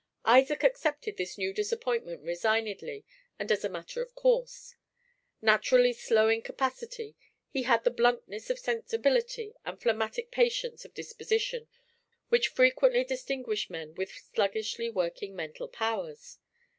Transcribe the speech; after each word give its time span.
Isaac 0.25 0.63
accepted 0.63 1.17
this 1.17 1.37
new 1.37 1.53
disappointment 1.53 2.23
resignedly 2.23 3.05
and 3.37 3.51
as 3.51 3.63
a 3.63 3.69
matter 3.69 4.01
of 4.01 4.15
course. 4.15 4.73
Naturally 5.43 5.93
slow 5.93 6.27
in 6.27 6.41
capacity, 6.41 7.15
he 7.51 7.61
had 7.69 7.83
the 7.83 7.91
bluntness 7.91 8.49
of 8.49 8.57
sensibility 8.57 9.53
and 9.63 9.79
phlegmatic 9.79 10.31
patience 10.31 10.85
of 10.85 10.95
disposition 10.95 11.67
which 12.29 12.47
frequently 12.47 13.03
distinguish 13.03 13.69
men 13.69 13.93
with 13.93 14.09
sluggishly 14.11 14.89
working 14.89 15.35
mental 15.35 15.67
powers. 15.67 16.39